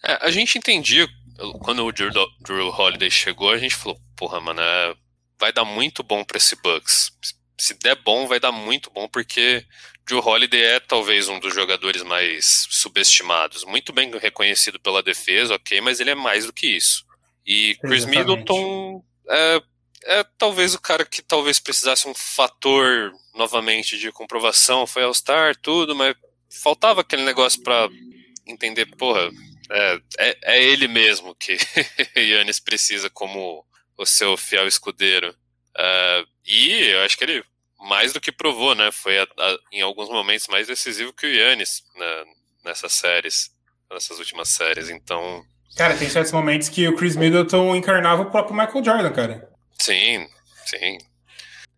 [0.03, 1.07] É, a gente entendia,
[1.61, 2.11] quando o Drew,
[2.41, 4.95] Drew, Holiday chegou, a gente falou, porra, mano, é,
[5.39, 7.13] vai dar muito bom para esse Bucks.
[7.59, 9.65] Se der bom, vai dar muito bom, porque
[10.05, 13.63] Drew Holiday é talvez um dos jogadores mais subestimados.
[13.65, 17.05] Muito bem reconhecido pela defesa, ok, mas ele é mais do que isso.
[17.45, 18.19] E Chris Exatamente.
[18.19, 19.61] Middleton é,
[20.05, 25.95] é talvez o cara que talvez precisasse um fator novamente de comprovação, foi All-Star, tudo,
[25.95, 26.15] mas
[26.49, 27.89] faltava aquele negócio para
[28.45, 29.29] entender, porra,
[29.69, 31.57] é, é, é ele mesmo que
[32.15, 33.65] Yannis precisa como
[33.97, 35.35] o seu fiel escudeiro.
[35.77, 37.43] Uh, e eu acho que ele
[37.79, 38.91] mais do que provou, né?
[38.91, 42.23] Foi a, a, em alguns momentos mais decisivo que o Yannis né,
[42.65, 43.51] nessas séries,
[43.91, 44.89] nessas últimas séries.
[44.89, 45.43] Então.
[45.75, 49.49] Cara, tem certos momentos que o Chris Middleton encarnava o próprio Michael Jordan, cara.
[49.79, 50.27] Sim,
[50.65, 50.97] sim.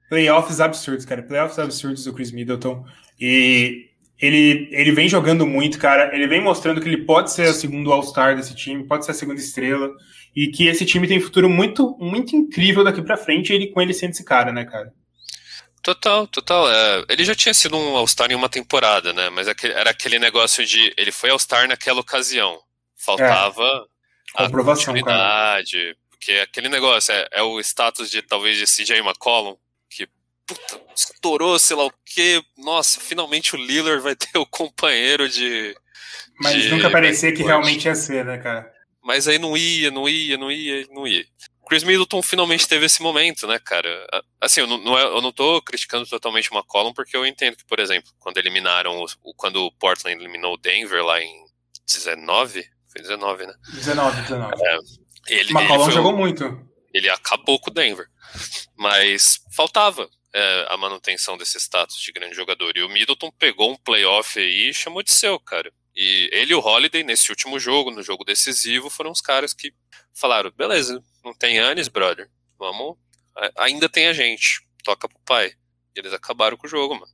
[0.07, 1.21] Playoffs absurdos, cara.
[1.21, 2.85] Playoffs absurdos do Chris Middleton.
[3.19, 3.89] E
[4.21, 6.13] ele, ele vem jogando muito, cara.
[6.13, 9.13] Ele vem mostrando que ele pode ser o segundo All-Star desse time, pode ser a
[9.13, 9.89] segunda estrela.
[10.35, 13.53] E que esse time tem um futuro muito, muito incrível daqui para frente.
[13.53, 14.93] Ele com ele sendo esse cara, né, cara?
[15.81, 16.69] Total, total.
[16.69, 19.29] É, ele já tinha sido um All-Star em uma temporada, né?
[19.29, 20.93] Mas era aquele negócio de.
[20.97, 22.59] Ele foi All-Star naquela ocasião.
[22.97, 23.87] Faltava
[24.37, 24.43] é.
[24.43, 25.77] a continuidade.
[25.77, 25.95] Cara.
[26.09, 29.55] Porque aquele negócio é, é o status de talvez de CJ McCollum
[30.49, 32.41] puta, estourou, sei lá o quê.
[32.57, 35.75] Nossa, finalmente o Lillard vai ter o companheiro de.
[36.41, 38.71] Mas de, nunca parecia que realmente ia ser, né, cara?
[39.03, 41.25] Mas aí não ia, não ia, não ia, não ia.
[41.67, 43.89] Chris Middleton finalmente teve esse momento, né, cara?
[44.41, 47.55] Assim, eu não, não, é, eu não tô criticando totalmente uma column, porque eu entendo
[47.55, 51.45] que, por exemplo, quando eliminaram, o, quando o Portland eliminou o Denver lá em
[51.85, 53.53] 19, foi 19, né?
[53.75, 54.53] 19, 19.
[54.63, 54.77] É,
[55.27, 56.69] ele, McCollum ele jogou muito.
[56.91, 58.07] Ele acabou com o Denver.
[58.75, 62.75] Mas faltava é, a manutenção desse status de grande jogador.
[62.75, 65.71] E o Middleton pegou um playoff aí e chamou de seu, cara.
[65.95, 69.73] E ele e o Holiday, nesse último jogo, no jogo decisivo, foram os caras que
[70.13, 72.29] falaram: beleza, não tem Anis, brother.
[72.57, 72.97] Vamos.
[73.57, 74.61] Ainda tem a gente.
[74.83, 75.53] Toca pro pai.
[75.95, 77.11] E eles acabaram com o jogo, mano.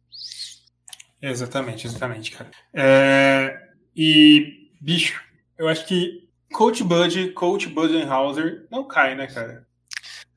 [1.22, 2.52] Exatamente, exatamente, cara.
[2.74, 3.60] É...
[3.96, 5.24] E, bicho,
[5.58, 9.66] eu acho que Coach Bud, Coach Budenhauser não cai, né, cara?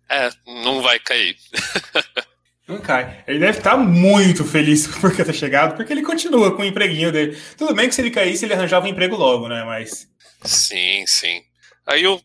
[0.09, 1.37] É, não vai cair.
[2.69, 3.25] Não cai.
[3.27, 7.41] Ele deve estar muito feliz porque ter chegado, porque ele continua com o empreguinho dele.
[7.57, 9.65] Tudo bem que se ele caísse, ele arranjava um emprego logo, né?
[9.65, 10.07] Mas.
[10.45, 11.43] Sim, sim.
[11.87, 12.21] Aí eu,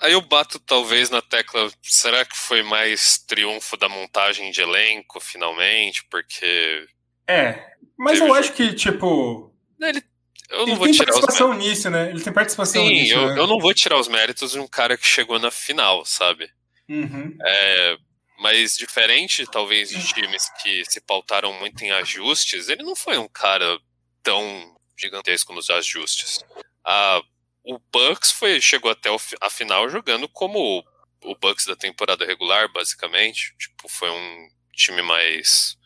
[0.00, 1.70] aí eu bato talvez na tecla.
[1.82, 6.02] Será que foi mais triunfo da montagem de elenco, finalmente?
[6.10, 6.86] Porque.
[7.28, 7.62] É.
[7.98, 9.52] Mas eu acho que, tipo.
[9.78, 10.02] Ele,
[10.48, 12.08] eu não ele vou tem tirar participação os nisso, né?
[12.08, 13.14] Ele tem participação Sim, nisso.
[13.14, 13.38] eu, né?
[13.38, 16.48] eu não vou tirar os méritos de um cara que chegou na final, sabe?
[16.88, 17.36] Uhum.
[17.44, 17.98] É,
[18.46, 23.26] mas diferente, talvez, de times que se pautaram muito em ajustes, ele não foi um
[23.26, 23.76] cara
[24.22, 26.44] tão gigantesco nos ajustes.
[26.84, 27.20] A,
[27.64, 30.84] o Bucks foi, chegou até a final jogando como o,
[31.24, 33.52] o Bucks da temporada regular, basicamente.
[33.58, 35.76] Tipo, foi um time mais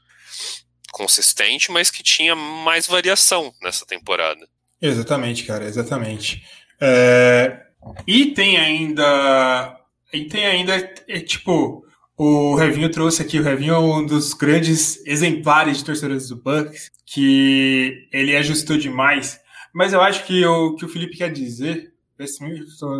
[0.92, 4.46] consistente, mas que tinha mais variação nessa temporada.
[4.82, 6.46] Exatamente, cara, exatamente.
[6.78, 7.58] É,
[8.06, 9.80] E tem ainda.
[10.12, 10.76] E tem ainda,
[11.08, 11.86] é, tipo,
[12.22, 16.90] o Revinho trouxe aqui, o Revinho é um dos grandes exemplares de torcedores do Bucks,
[17.06, 19.40] que ele ajustou demais.
[19.72, 22.44] Mas eu acho que o que o Felipe quer dizer, vê se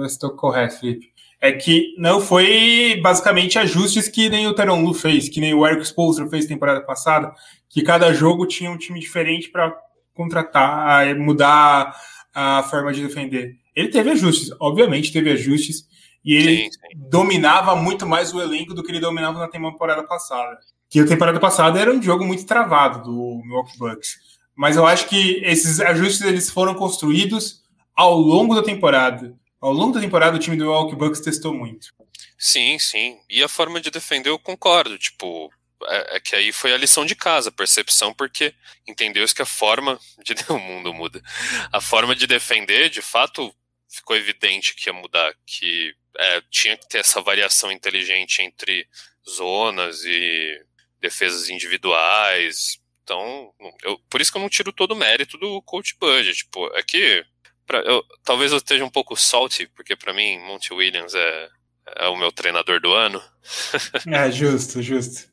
[0.07, 5.29] estou correto, Felipe, é que não foi basicamente ajustes que nem o Teron Lu fez,
[5.29, 7.31] que nem o Eric Spoelstra fez temporada passada,
[7.69, 9.77] que cada jogo tinha um time diferente para
[10.15, 11.95] contratar, mudar
[12.35, 13.55] a forma de defender.
[13.77, 15.85] Ele teve ajustes, obviamente teve ajustes,
[16.25, 16.79] e ele Sim, sim.
[17.09, 20.59] dominava muito mais o elenco do que ele dominava na temporada passada.
[20.89, 24.17] Que a temporada passada era um jogo muito travado do Milwaukee Bucks.
[24.55, 27.63] Mas eu acho que esses ajustes eles foram construídos
[27.95, 29.35] ao longo da temporada.
[29.61, 31.89] Ao longo da temporada, o time do Milwaukee Bucks testou muito.
[32.39, 33.19] Sim, sim.
[33.29, 34.99] E a forma de defender eu concordo.
[34.99, 35.51] Tipo,
[35.85, 38.55] é, é que aí foi a lição de casa, a percepção, porque
[38.87, 40.35] entendeu-se que a forma de.
[40.49, 41.23] O mundo muda.
[41.73, 43.55] A forma de defender, de fato,
[43.89, 45.33] ficou evidente que ia mudar.
[45.47, 48.87] Que é, tinha que ter essa variação inteligente entre
[49.29, 50.65] zonas e
[51.01, 52.81] defesas individuais.
[53.03, 56.33] Então, eu, por isso que eu não tiro todo o mérito do coach Bud.
[56.35, 57.25] Tipo, é que.
[57.67, 61.49] Pra, eu, talvez eu esteja um pouco salty, porque para mim, Monty Williams é,
[61.97, 63.23] é o meu treinador do ano.
[64.13, 65.31] É, justo, justo.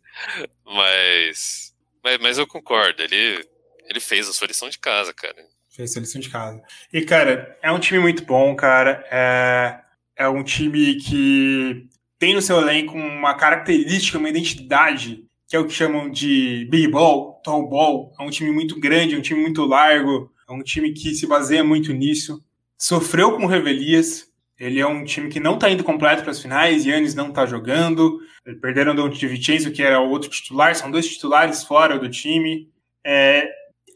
[0.65, 3.47] Mas, mas, mas eu concordo, ele,
[3.85, 5.35] ele fez a sua lição de casa, cara.
[5.69, 6.61] Fez a lição de casa.
[6.91, 9.05] E, cara, é um time muito bom, cara.
[9.11, 9.79] É,
[10.17, 11.88] é um time que
[12.19, 16.88] tem no seu elenco uma característica, uma identidade, que é o que chamam de big
[16.88, 18.13] ball, tall ball.
[18.19, 21.27] É um time muito grande, é um time muito largo, é um time que se
[21.27, 22.43] baseia muito nisso.
[22.77, 24.25] Sofreu com revelias.
[24.60, 26.86] Ele é um time que não está indo completo para as finais.
[26.86, 28.19] Yannis não está jogando.
[28.60, 30.75] Perderam do Vincenzo, que era o outro titular.
[30.75, 32.67] São dois titulares fora do time.
[33.06, 33.47] É,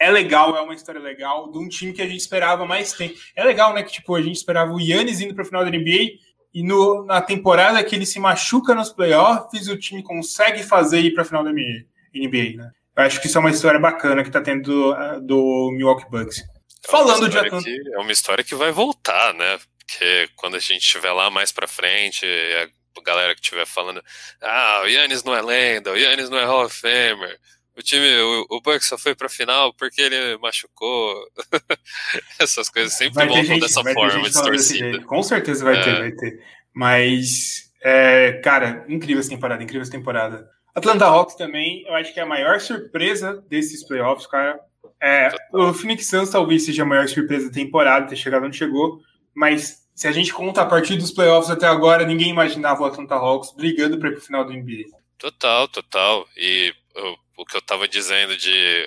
[0.02, 3.16] é legal, é uma história legal de um time que a gente esperava mais tempo.
[3.36, 3.84] É legal, né?
[3.84, 6.14] Que tipo, a gente esperava o Yannis indo para a final da NBA
[6.54, 11.14] e no, na temporada que ele se machuca nos playoffs, o time consegue fazer ir
[11.14, 12.72] para a final da NBA, NBA, né?
[12.98, 16.40] Eu acho que isso é uma história bacana que tá tendo do, do Milwaukee Bucks.
[16.40, 17.64] É Falando de Atlanta.
[17.64, 19.60] que- é uma história que vai voltar, né?
[19.80, 24.04] Porque quando a gente estiver lá mais pra frente, a galera que estiver falando,
[24.42, 27.40] ah, o Yannis não é lenda, o Yannis não é Hall of Famer,
[27.78, 31.16] o time, o, o Bucks só foi pra final porque ele machucou.
[32.40, 35.02] Essas coisas sempre voltam gente, dessa forma, distorcida.
[35.04, 35.84] Com certeza vai É.
[35.84, 36.44] ter, vai ter.
[36.74, 40.50] Mas, é, cara, incrível essa temporada, incrível essa temporada.
[40.74, 44.60] Atlanta Hawks também, eu acho que é a maior surpresa desses playoffs, cara.
[45.02, 49.00] É, o Phoenix Suns talvez seja a maior surpresa da temporada, ter chegado onde chegou,
[49.34, 53.16] mas se a gente conta a partir dos playoffs até agora, ninguém imaginava o Atlanta
[53.16, 54.86] Hawks brigando para ir pro final do NBA.
[55.18, 56.26] Total, total.
[56.38, 58.86] E o, o que eu tava dizendo de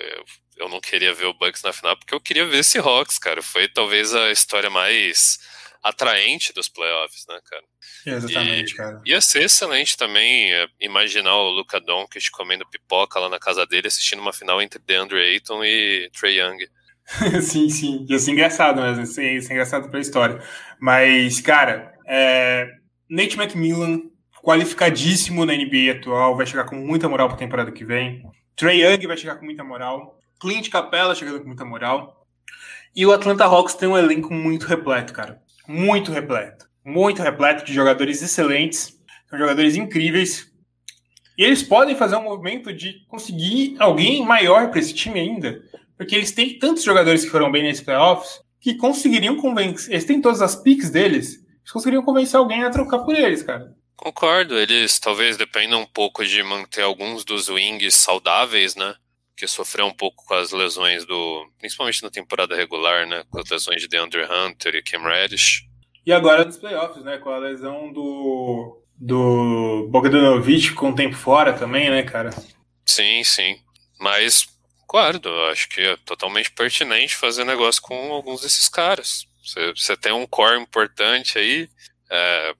[0.57, 3.41] eu não queria ver o Bucks na final, porque eu queria ver esse Hawks, cara.
[3.41, 5.37] Foi talvez a história mais
[5.83, 8.17] atraente dos playoffs, né, cara?
[8.17, 9.01] Exatamente, cara.
[9.05, 13.87] Ia ser excelente também é, imaginar o Luca Doncic comendo pipoca lá na casa dele,
[13.87, 16.57] assistindo uma final entre DeAndre Ayton e Trey Young.
[17.41, 18.05] sim, sim.
[18.09, 19.01] Ia ser engraçado mesmo.
[19.01, 20.41] Ia ser, ia ser engraçado pra história.
[20.79, 22.67] Mas, cara, é...
[23.07, 24.01] Nate McMillan,
[24.41, 28.23] qualificadíssimo na NBA atual, vai chegar com muita moral pra temporada que vem.
[28.55, 30.17] Trey Young vai chegar com muita moral.
[30.39, 32.25] Clint Capella chegando com muita moral.
[32.95, 35.41] E o Atlanta Hawks tem um elenco muito repleto, cara.
[35.67, 36.65] Muito repleto.
[36.83, 38.97] Muito repleto de jogadores excelentes.
[39.29, 40.49] São jogadores incríveis.
[41.37, 45.61] E eles podem fazer um movimento de conseguir alguém maior para esse time ainda.
[45.97, 49.91] Porque eles têm tantos jogadores que foram bem nesse playoffs que conseguiriam convencer.
[49.91, 51.35] Eles têm todas as picks deles.
[51.35, 53.75] Eles conseguiriam convencer alguém a trocar por eles, cara.
[53.95, 58.95] Concordo, eles talvez dependam um pouco de manter alguns dos wings saudáveis, né?
[59.35, 61.49] Que sofreu um pouco com as lesões do.
[61.57, 63.23] Principalmente na temporada regular, né?
[63.29, 65.65] Com as lesões de DeAndre Hunter e Cam Reddish.
[66.05, 67.17] E agora nos playoffs, né?
[67.17, 68.81] Com a lesão do.
[68.97, 72.29] Do Bogdanovich com o tempo fora também, né, cara?
[72.85, 73.59] Sim, sim.
[73.99, 74.47] Mas,
[74.87, 79.27] claro, eu acho que é totalmente pertinente fazer negócio com alguns desses caras.
[79.43, 81.69] Você, você tem um core importante aí.
[82.09, 82.55] É,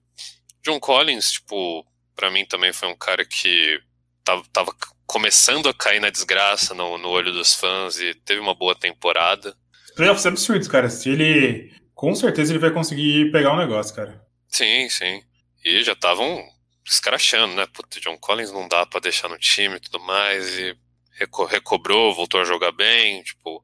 [0.66, 1.86] John Collins, tipo,
[2.16, 3.80] para mim também foi um cara que
[4.24, 8.56] tava, tava começando a cair na desgraça no, no, olho dos fãs e teve uma
[8.56, 9.56] boa temporada.
[9.96, 10.90] Playoffs absurdos, cara.
[10.90, 11.72] Se ele.
[11.94, 14.22] Com certeza ele vai conseguir pegar um negócio, cara.
[14.50, 15.22] Sim, sim.
[15.64, 16.44] E já estavam
[16.84, 17.66] escrachando, né?
[17.68, 20.58] Puta, John Collins não dá para deixar no time e tudo mais.
[20.58, 20.76] E
[21.12, 23.64] reco recobrou, voltou a jogar bem, tipo,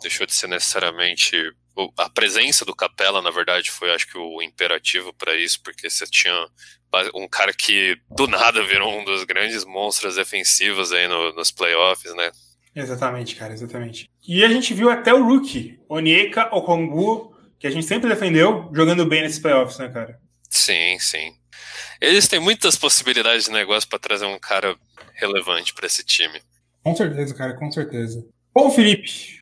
[0.00, 1.36] deixou de ser necessariamente
[1.98, 6.06] a presença do Capela, na verdade, foi acho que o imperativo para isso, porque você
[6.06, 6.34] tinha
[7.14, 12.14] um cara que do nada virou um dos grandes monstros defensivos aí no, nos playoffs,
[12.14, 12.30] né?
[12.74, 14.10] Exatamente, cara, exatamente.
[14.26, 19.06] E a gente viu até o rookie, Onyeka Okongu, que a gente sempre defendeu, jogando
[19.06, 20.20] bem nesses playoffs, né, cara?
[20.50, 21.34] Sim, sim.
[22.00, 24.76] Eles têm muitas possibilidades de negócio para trazer um cara
[25.14, 26.40] relevante para esse time.
[26.82, 28.26] Com certeza, cara, com certeza.
[28.52, 29.40] Bom, Felipe,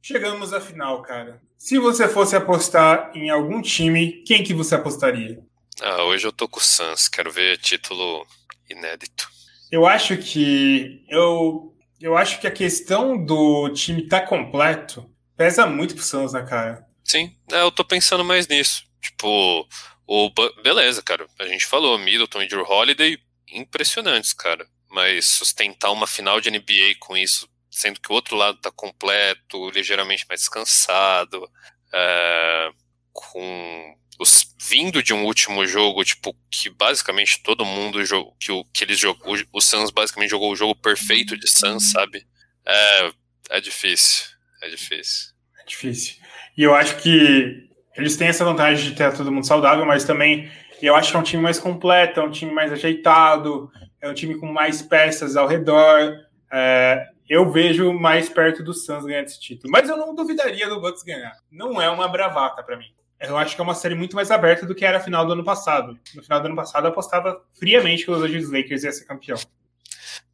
[0.00, 1.40] chegamos à final, cara.
[1.62, 5.38] Se você fosse apostar em algum time, quem que você apostaria?
[5.80, 8.26] Ah, hoje eu tô com o Suns, quero ver título
[8.68, 9.30] inédito.
[9.70, 15.64] Eu acho que eu eu acho que a questão do time estar tá completo pesa
[15.64, 16.84] muito pro Suns, né, cara?
[17.04, 18.82] Sim, é, eu tô pensando mais nisso.
[19.00, 19.64] Tipo,
[20.04, 20.30] o
[20.64, 21.28] beleza, cara.
[21.38, 23.16] A gente falou Middleton e Drew Holiday
[23.52, 28.58] impressionantes, cara mas sustentar uma final de NBA com isso, sendo que o outro lado
[28.58, 31.48] está completo, ligeiramente mais descansado,
[31.92, 32.70] é,
[33.12, 38.64] com os, vindo de um último jogo, tipo, que basicamente todo mundo jogou, que, o,
[38.66, 42.26] que eles jogou, o Suns basicamente jogou o jogo perfeito de Suns, sabe?
[42.64, 43.12] É,
[43.50, 44.26] é difícil,
[44.62, 45.32] é difícil.
[45.58, 46.16] É difícil.
[46.56, 50.50] E eu acho que eles têm essa vantagem de ter todo mundo saudável, mas também
[50.82, 53.70] eu acho que é um time mais completo, é um time mais ajeitado,
[54.00, 56.12] é um time com mais peças ao redor.
[56.52, 59.72] É, eu vejo mais perto do Suns ganhar esse título.
[59.72, 61.32] Mas eu não duvidaria do Bucks ganhar.
[61.50, 62.92] Não é uma bravata para mim.
[63.18, 65.32] Eu acho que é uma série muito mais aberta do que era a final do
[65.32, 65.98] ano passado.
[66.14, 69.38] No final do ano passado, eu apostava friamente que os Angeles Lakers ia ser campeão.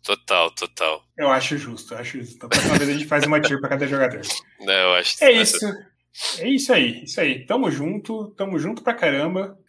[0.03, 1.05] Total, total.
[1.17, 2.35] Eu acho justo, eu acho justo.
[2.35, 4.23] Então, próxima vez a gente faz uma tiro para cada jogador.
[4.59, 5.67] Não, eu acho é isso.
[6.41, 7.47] É isso aí, isso aí.
[7.47, 9.57] Tamo junto, tamo junto pra caramba.